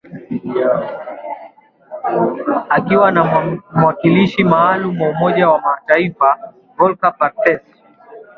akiwa 2.75 3.09
na 3.11 3.21
mwakilishi 3.77 4.43
maalum 4.43 5.01
wa 5.01 5.09
Umoja 5.09 5.49
wa 5.49 5.61
mataifa, 5.61 6.37
Volker 6.77 7.15
Perthes 7.17 7.61